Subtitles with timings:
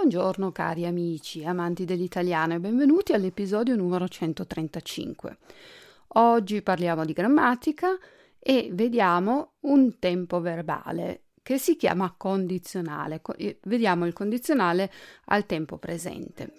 [0.00, 5.36] Buongiorno cari amici, amanti dell'italiano e benvenuti all'episodio numero 135.
[6.14, 7.98] Oggi parliamo di grammatica
[8.38, 13.20] e vediamo un tempo verbale che si chiama condizionale.
[13.64, 14.90] Vediamo il condizionale
[15.26, 16.50] al tempo presente.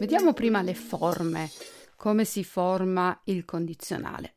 [0.00, 1.50] Vediamo prima le forme,
[1.94, 4.32] come si forma il condizionale.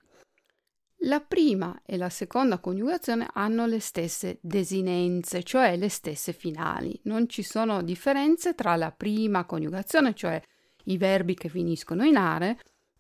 [1.05, 6.99] La prima e la seconda coniugazione hanno le stesse desinenze, cioè le stesse finali.
[7.04, 10.41] Non ci sono differenze tra la prima coniugazione, cioè
[10.84, 12.59] i verbi che finiscono in are,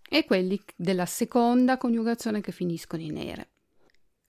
[0.09, 3.49] e quelli della seconda coniugazione che finiscono in ere.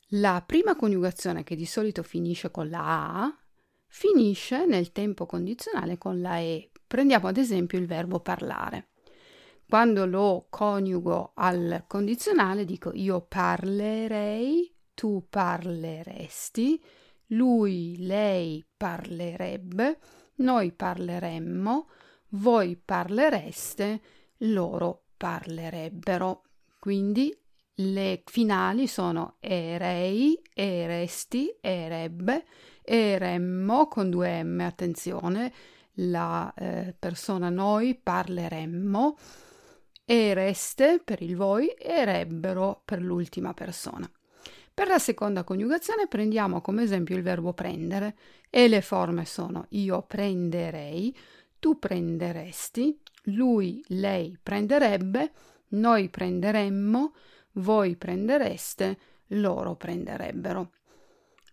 [0.08, 3.38] La prima coniugazione, che di solito finisce con la A,
[3.86, 8.90] finisce nel tempo condizionale con la E, Prendiamo ad esempio il verbo parlare.
[9.68, 16.80] Quando lo coniugo al condizionale dico io parlerei, tu parleresti,
[17.30, 19.98] lui, lei parlerebbe,
[20.36, 21.88] noi parleremmo,
[22.28, 24.00] voi parlereste,
[24.42, 26.42] loro parlerebbero.
[26.78, 27.36] Quindi
[27.74, 32.44] le finali sono erei, eresti, erebbe,
[32.82, 35.52] eremmo con due M, attenzione,
[35.94, 39.16] la eh, persona noi parleremmo,
[40.04, 44.10] ereste per il voi, erebbero per l'ultima persona.
[44.74, 48.16] Per la seconda coniugazione prendiamo come esempio il verbo prendere
[48.50, 51.16] e le forme sono io prenderei,
[51.60, 55.32] tu prenderesti, lui, lei prenderebbe,
[55.68, 57.14] noi prenderemmo,
[57.52, 60.72] voi prendereste, loro prenderebbero.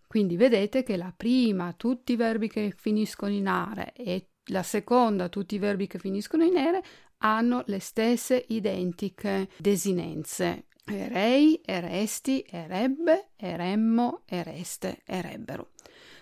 [0.06, 5.28] Quindi vedete che la prima, tutti i verbi che finiscono in are e la seconda,
[5.28, 6.82] tutti i verbi che finiscono in ere,
[7.18, 10.66] hanno le stesse identiche desinenze.
[10.84, 15.70] Erei, eresti, erebbe, eremmo, ereste, erebbero.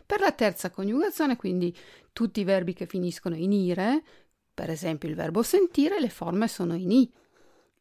[0.05, 1.75] Per la terza coniugazione, quindi
[2.13, 4.03] tutti i verbi che finiscono in ire,
[4.53, 7.11] per esempio il verbo sentire, le forme sono in i.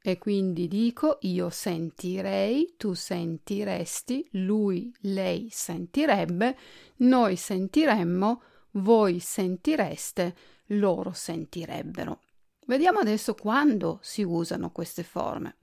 [0.01, 6.57] E quindi dico io sentirei, tu sentiresti, lui, lei sentirebbe,
[6.97, 8.41] noi sentiremmo,
[8.71, 10.35] voi sentireste,
[10.67, 12.21] loro sentirebbero.
[12.65, 15.57] Vediamo adesso quando si usano queste forme.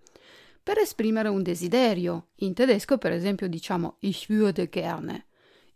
[0.62, 5.27] Per esprimere un desiderio, in tedesco per esempio diciamo ich würde gerne,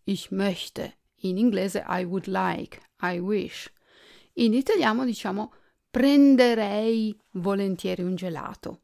[0.02, 3.72] ich möchte, in inglese I would like, I wish.
[4.34, 5.52] In italiano diciamo
[5.88, 8.80] prenderei volentieri un gelato.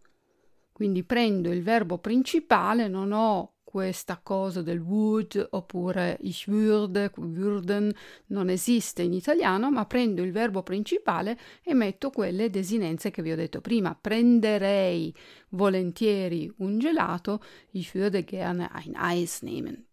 [0.71, 7.95] Quindi prendo il verbo principale, non ho questa cosa del would oppure ich würde, würden
[8.29, 13.33] non esiste in italiano, ma prendo il verbo principale e metto quelle desinenze che vi
[13.33, 13.95] ho detto prima.
[13.95, 15.15] Prenderei
[15.51, 17.43] volentieri un gelato,
[17.73, 19.87] ich würde gerne ein Eis nehmen.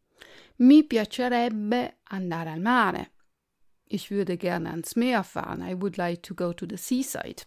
[0.59, 3.11] Mi piacerebbe andare al mare.
[3.89, 5.61] Ich würde gerne ans Meer fahren.
[5.61, 7.43] I would like to go to the seaside.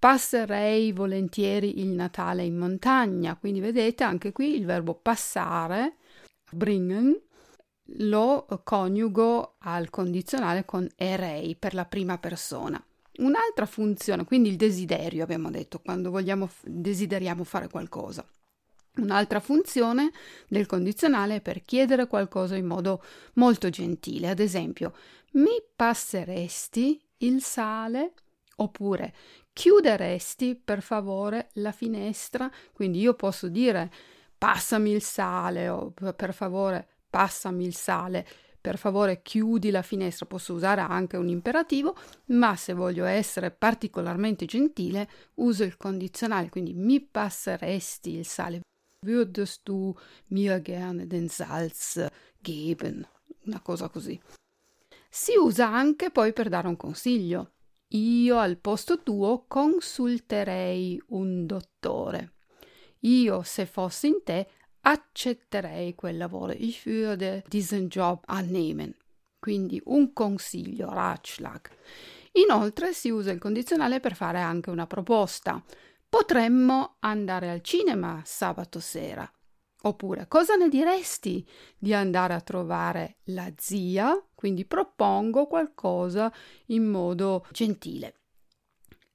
[0.00, 5.96] Passerei volentieri il Natale in montagna, quindi vedete anche qui il verbo passare,
[6.50, 7.20] bringen,
[7.98, 12.82] lo coniugo al condizionale con erei per la prima persona.
[13.18, 18.26] Un'altra funzione, quindi il desiderio abbiamo detto, quando vogliamo, desideriamo fare qualcosa.
[18.96, 20.12] Un'altra funzione
[20.48, 24.94] del condizionale è per chiedere qualcosa in modo molto gentile, ad esempio,
[25.32, 28.14] mi passeresti il sale?
[28.56, 29.14] Oppure
[29.60, 32.50] chiuderesti per favore la finestra?
[32.72, 33.92] Quindi io posso dire
[34.38, 38.26] passami il sale o per favore passami il sale,
[38.58, 41.94] per favore chiudi la finestra, posso usare anche un imperativo,
[42.28, 48.60] ma se voglio essere particolarmente gentile uso il condizionale, quindi mi passeresti il sale.
[49.04, 49.94] Würdest du
[50.28, 52.06] mir gerne den Salz
[52.38, 53.06] geben?
[53.44, 54.18] Una cosa così.
[55.10, 57.56] Si usa anche poi per dare un consiglio.
[57.92, 62.34] Io al posto tuo consulterei un dottore.
[63.00, 64.48] Io, se fossi in te,
[64.82, 66.52] accetterei quel lavoro.
[66.52, 68.94] Ich würde diesen Job annehmen.
[69.40, 71.68] Quindi un consiglio, Ratschlag.
[72.32, 75.60] Inoltre si usa il condizionale per fare anche una proposta.
[76.08, 79.28] Potremmo andare al cinema sabato sera.
[79.82, 81.46] Oppure, cosa ne diresti
[81.78, 84.22] di andare a trovare la zia?
[84.34, 86.32] Quindi propongo qualcosa
[86.66, 88.14] in modo gentile.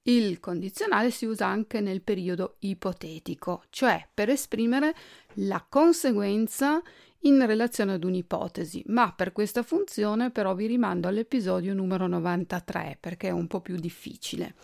[0.02, 4.94] Il condizionale si usa anche nel periodo ipotetico, cioè per esprimere
[5.34, 6.80] la conseguenza
[7.20, 13.28] in relazione ad un'ipotesi, ma per questa funzione però vi rimando all'episodio numero 93 perché
[13.28, 14.54] è un po' più difficile.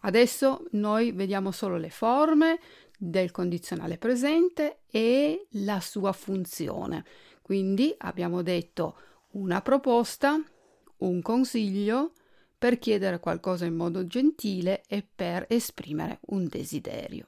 [0.00, 2.58] Adesso noi vediamo solo le forme
[3.02, 7.04] del condizionale presente e la sua funzione.
[7.40, 8.96] Quindi abbiamo detto
[9.30, 10.38] una proposta,
[10.98, 12.12] un consiglio
[12.58, 17.26] per chiedere qualcosa in modo gentile e per esprimere un desiderio.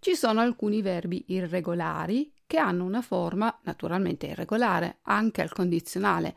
[0.00, 6.34] Ci sono alcuni verbi irregolari che hanno una forma naturalmente irregolare anche al condizionale.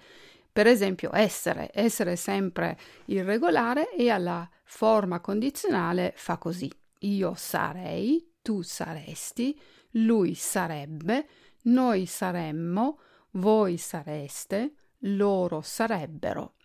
[0.52, 6.72] Per esempio, essere, essere sempre irregolare e alla forma condizionale fa così.
[7.00, 9.60] Io sarei, tu saresti,
[9.92, 11.28] lui sarebbe,
[11.64, 13.00] noi saremmo,
[13.32, 16.56] voi sareste, loro sarebbero.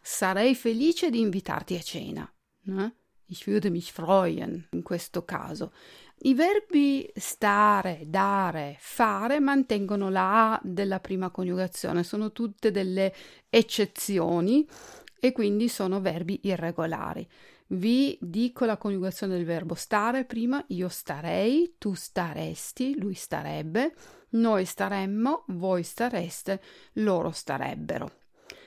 [0.00, 2.32] Sarei felice di invitarti a cena.
[2.66, 2.92] Eh?
[3.28, 5.72] Ich würde mich freuen in questo caso.
[6.18, 13.12] I verbi stare, dare, fare mantengono la A della prima coniugazione, sono tutte delle
[13.50, 14.66] eccezioni
[15.18, 17.28] e quindi sono verbi irregolari.
[17.68, 23.94] Vi dico la coniugazione del verbo stare prima, io starei, tu staresti, lui starebbe,
[24.30, 26.62] noi staremmo, voi stareste,
[26.94, 28.10] loro starebbero.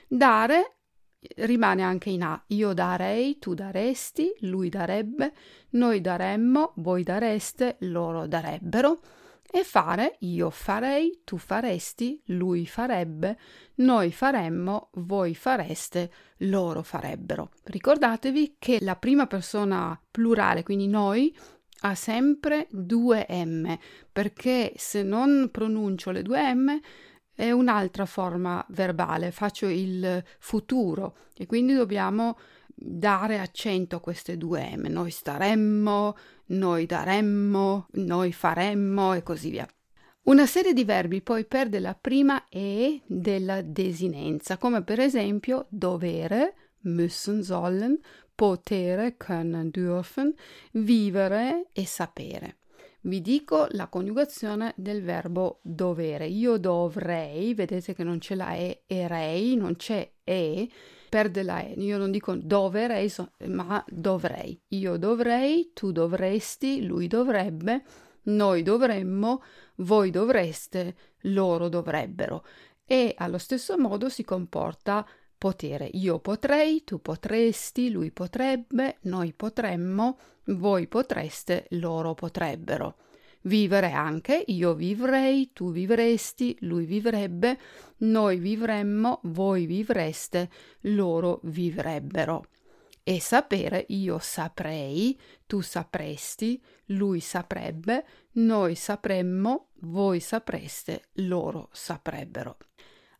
[0.06, 0.76] Dare
[1.36, 2.42] rimane anche in A.
[2.48, 5.32] Io darei, tu daresti, lui darebbe,
[5.70, 9.00] noi daremmo, voi dareste, loro darebbero.
[9.52, 13.36] E fare, io farei, tu faresti, lui farebbe,
[13.76, 17.50] noi faremmo, voi fareste, loro farebbero.
[17.64, 21.36] Ricordatevi che la prima persona plurale, quindi noi,
[21.80, 23.76] ha sempre due M,
[24.12, 26.78] perché se non pronuncio le due M
[27.34, 32.38] è un'altra forma verbale, faccio il futuro e quindi dobbiamo
[32.80, 34.86] dare accento a queste due M.
[34.86, 36.16] Noi staremmo,
[36.46, 39.68] noi daremmo, noi faremmo e così via.
[40.22, 46.54] Una serie di verbi poi perde la prima E della desinenza, come per esempio dovere,
[46.84, 47.98] müssen, sollen,
[48.34, 50.34] potere, können, dürfen,
[50.72, 52.56] vivere e sapere
[53.02, 56.26] vi dico la coniugazione del verbo dovere.
[56.26, 60.68] Io dovrei, vedete che non c'è la e, erei, non c'è e,
[61.10, 61.74] perde la e.
[61.76, 63.12] Io non dico dovrei,
[63.48, 64.58] ma dovrei.
[64.68, 67.82] Io dovrei, tu dovresti, lui dovrebbe,
[68.22, 69.42] noi dovremmo,
[69.76, 72.44] voi dovreste, loro dovrebbero.
[72.86, 75.88] E allo stesso modo si comporta potere.
[75.92, 82.96] Io potrei, tu potresti, lui potrebbe, noi potremmo, voi potreste, loro potrebbero.
[83.42, 87.58] Vivere anche, io vivrei, tu vivresti, lui vivrebbe,
[87.98, 90.50] noi vivremmo, voi vivreste,
[90.82, 92.44] loro vivrebbero.
[93.02, 102.58] E sapere, io saprei, tu sapresti, lui saprebbe, noi sapremmo, voi sapreste, loro saprebbero.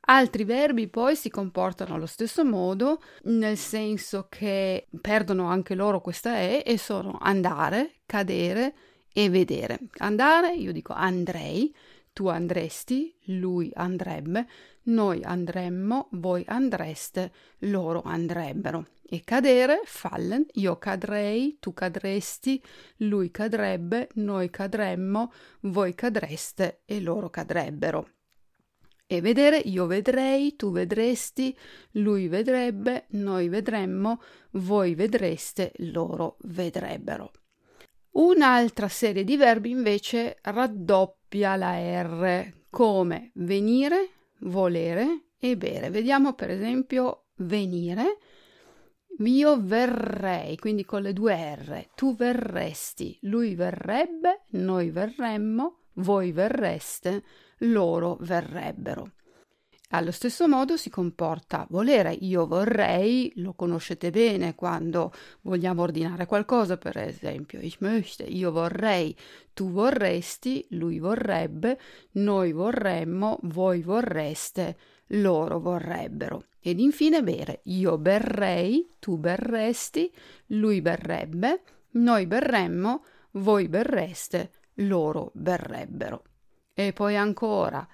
[0.02, 6.38] Altri verbi poi si comportano allo stesso modo, nel senso che perdono anche loro questa
[6.38, 8.74] E e sono andare, cadere
[9.12, 9.78] e vedere.
[9.98, 11.74] Andare, io dico andrei,
[12.12, 14.46] tu andresti, lui andrebbe,
[14.84, 18.86] noi andremmo, voi andreste, loro andrebbero.
[19.02, 22.62] E cadere, fallen, io cadrei, tu cadresti,
[22.98, 28.08] lui cadrebbe, noi cadremmo, voi cadreste e loro cadrebbero
[29.12, 31.52] e vedere io vedrei, tu vedresti,
[31.94, 34.22] lui vedrebbe, noi vedremmo,
[34.52, 37.32] voi vedreste, loro vedrebbero.
[38.12, 44.08] Un'altra serie di verbi invece raddoppia la R come venire,
[44.40, 45.90] volere e bere.
[45.90, 48.18] Vediamo per esempio venire.
[49.18, 51.88] Io verrei, quindi con le due R.
[51.94, 57.22] Tu verresti, lui verrebbe, noi verremmo, voi verreste,
[57.58, 59.12] loro verrebbero.
[59.92, 62.12] Allo stesso modo si comporta volere.
[62.12, 69.16] Io vorrei, lo conoscete bene quando vogliamo ordinare qualcosa, per esempio, ich möchte, io vorrei,
[69.52, 71.80] tu vorresti, lui vorrebbe,
[72.12, 74.76] noi vorremmo, voi vorreste,
[75.08, 76.44] loro vorrebbero.
[76.60, 77.62] Ed infine bere.
[77.64, 80.12] Io berrei, tu berresti,
[80.48, 86.22] lui berrebbe, noi berremmo, voi berreste, loro berrebbero.
[86.72, 87.84] E poi ancora,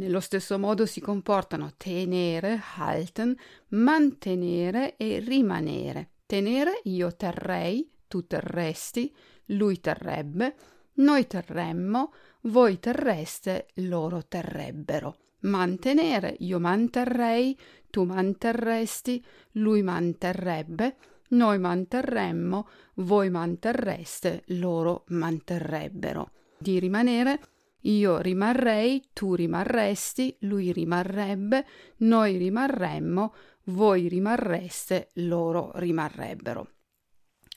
[0.00, 3.36] nello stesso modo si comportano tenere, halten,
[3.68, 6.12] mantenere e rimanere.
[6.24, 9.14] Tenere io terrei, tu terresti,
[9.46, 10.54] lui terrebbe,
[10.94, 15.16] noi terremmo, voi terreste, loro terrebbero.
[15.40, 17.58] Mantenere io manterrei,
[17.90, 20.96] tu manterresti, lui manterrebbe,
[21.30, 26.30] noi manterremmo, voi manterreste, loro manterrebbero.
[26.56, 27.40] Di rimanere
[27.82, 31.66] Io rimarrei, tu rimarresti, lui rimarrebbe,
[31.98, 33.34] noi rimarremmo,
[33.64, 36.68] voi rimarreste, loro rimarrebbero.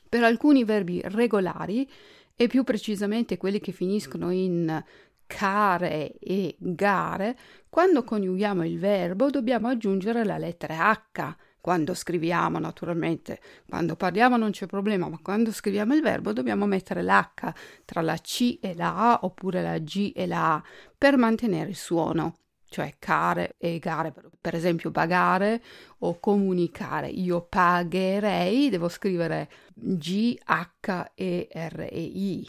[0.07, 1.89] Per alcuni verbi regolari,
[2.35, 4.83] e più precisamente quelli che finiscono in
[5.27, 7.37] care e gare,
[7.69, 11.35] quando coniughiamo il verbo dobbiamo aggiungere la lettera H.
[11.63, 17.01] Quando scriviamo, naturalmente, quando parliamo non c'è problema, ma quando scriviamo il verbo dobbiamo mettere
[17.01, 17.53] l'H
[17.85, 20.63] tra la C e la A oppure la G e la A
[20.97, 22.35] per mantenere il suono
[22.67, 25.63] cioè care e gare, per esempio pagare
[25.99, 27.07] o comunicare.
[27.07, 32.45] Io pagherei, devo scrivere G, H, E, R, E, I.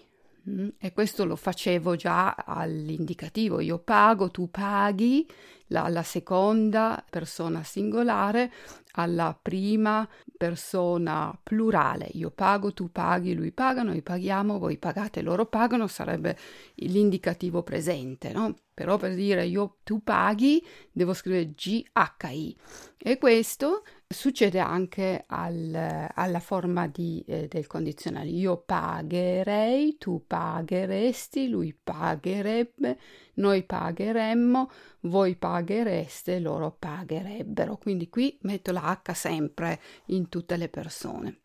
[0.48, 0.68] Mm?
[0.78, 3.60] E questo lo facevo già all'indicativo.
[3.60, 5.26] Io pago, tu paghi,
[5.68, 8.52] la, la seconda persona singolare
[8.92, 12.08] alla prima persona plurale.
[12.12, 16.36] Io pago, tu paghi, lui paga, noi paghiamo, voi pagate, loro pagano, sarebbe
[16.74, 18.54] l'indicativo presente, no?
[18.74, 22.56] Però per dire io tu paghi devo scrivere GHI
[22.98, 28.30] e questo succede anche al, alla forma di, eh, del condizionale.
[28.30, 32.98] Io pagherei, tu pagheresti, lui pagherebbe,
[33.34, 34.70] noi pagheremmo,
[35.02, 37.76] voi paghereste, loro pagherebbero.
[37.76, 41.43] Quindi qui metto la H sempre in tutte le persone.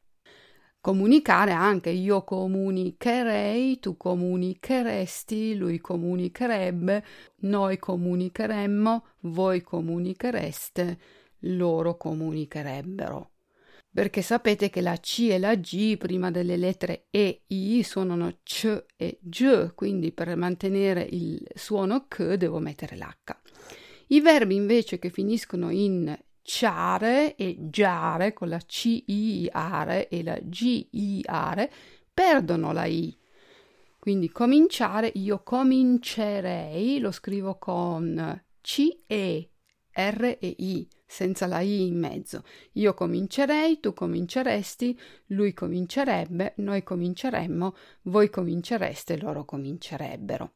[0.82, 7.04] Comunicare anche io comunicherei, tu comunicheresti, lui comunicherebbe,
[7.42, 11.00] noi comunicheremmo, voi comunichereste,
[11.40, 13.32] loro comunicherebbero.
[13.92, 18.86] Perché sapete che la C e la G prima delle lettere E, I suonano C
[18.96, 23.36] e G, quindi per mantenere il suono C devo mettere l'H.
[24.08, 31.72] I verbi invece che finiscono in ciare e giare con la C-I-are e la G-I-are
[32.14, 33.18] perdono la I.
[34.00, 39.50] Quindi cominciare, io comincerei, lo scrivo con C-E,
[39.92, 42.44] R e I, senza la I in mezzo.
[42.74, 50.54] Io comincerei, tu cominceresti, lui comincerebbe, noi cominceremmo, voi comincereste, loro comincerebbero.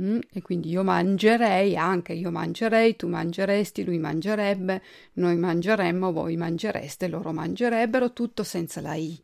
[0.00, 0.20] Mm?
[0.32, 4.82] E quindi io mangerei, anche io mangerei, tu mangeresti, lui mangerebbe,
[5.14, 9.22] noi mangeremmo, voi mangereste, loro mangerebbero, tutto senza la I.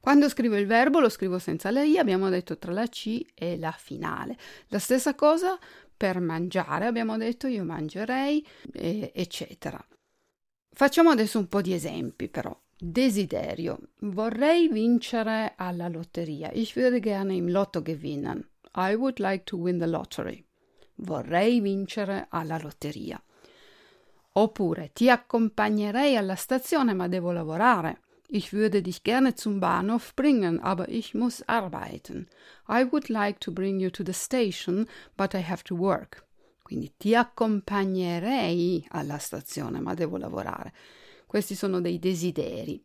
[0.00, 3.58] Quando scrivo il verbo lo scrivo senza la I, abbiamo detto tra la C e
[3.58, 4.36] la finale.
[4.68, 5.58] La stessa cosa
[5.96, 9.82] per mangiare, abbiamo detto io mangerei, e, eccetera.
[10.72, 12.58] Facciamo adesso un po' di esempi però.
[12.78, 13.78] Desiderio.
[14.00, 16.50] Vorrei vincere alla lotteria.
[16.52, 18.49] Ich würde gerne im Lotto gewinnen.
[18.72, 20.44] I would like to win the lottery.
[20.96, 23.20] Vorrei vincere alla lotteria.
[24.32, 28.00] Oppure ti accompagnerei alla stazione, ma devo lavorare.
[28.28, 32.28] Ich würde dich gerne zum Bahnhof bringen, aber ich muss arbeiten.
[32.68, 34.86] I would like to bring you to the station,
[35.16, 36.24] but I have to work.
[36.62, 40.72] Quindi ti accompagnerei alla stazione, ma devo lavorare.
[41.26, 42.80] Questi sono dei desideri.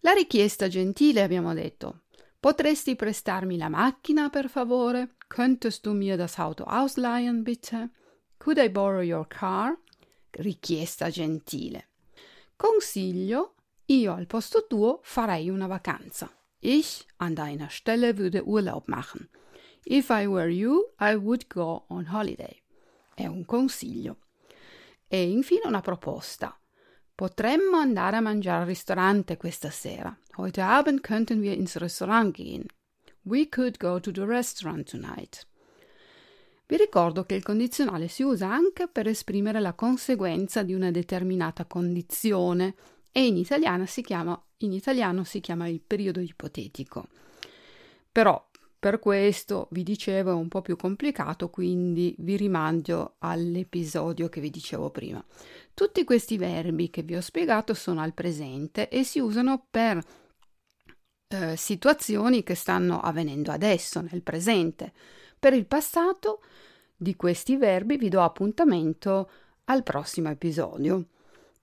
[0.00, 2.00] La richiesta gentile abbiamo detto
[2.44, 5.14] Potresti prestarmi la macchina, per favore?
[5.28, 7.88] Könntest du mir das Auto ausleihen, bitte?
[8.36, 9.78] Could I borrow your car?
[10.30, 11.88] Richiesta gentile.
[12.54, 13.54] Consiglio,
[13.86, 16.30] io al posto tuo farei una vacanza.
[16.58, 19.30] Ich an deiner Stelle würde Urlaub machen.
[19.86, 22.62] If I were you, I would go on holiday.
[23.14, 24.18] È un consiglio.
[25.08, 26.54] E infine una proposta.
[27.16, 30.16] Potremmo andare a mangiare al ristorante questa sera.
[30.36, 32.66] Heute Abend könnten wir ins Restaurant gehen.
[33.22, 35.46] We could go to the restaurant tonight.
[36.66, 41.66] Vi ricordo che il condizionale si usa anche per esprimere la conseguenza di una determinata
[41.66, 42.74] condizione
[43.12, 43.36] e in
[43.86, 47.06] si chiama, in italiano si chiama il periodo ipotetico.
[48.10, 48.50] Però
[48.84, 54.50] per questo vi dicevo è un po' più complicato, quindi vi rimando all'episodio che vi
[54.50, 55.24] dicevo prima.
[55.72, 60.04] Tutti questi verbi che vi ho spiegato sono al presente e si usano per
[61.28, 64.92] eh, situazioni che stanno avvenendo adesso, nel presente.
[65.38, 66.42] Per il passato
[66.94, 69.30] di questi verbi vi do appuntamento
[69.64, 71.06] al prossimo episodio.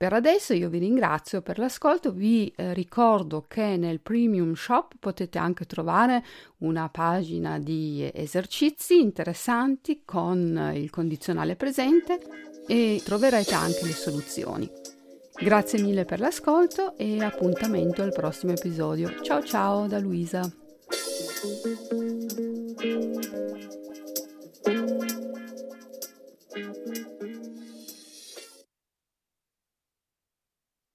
[0.02, 5.38] Per adesso io vi ringrazio per l'ascolto, vi eh, ricordo che nel Premium Shop potete
[5.38, 6.24] anche trovare
[6.62, 12.20] una pagina di esercizi interessanti con il condizionale presente
[12.66, 14.68] e troverete anche le soluzioni.
[15.40, 19.22] Grazie mille per l'ascolto e appuntamento al prossimo episodio.
[19.22, 20.52] Ciao ciao da Luisa.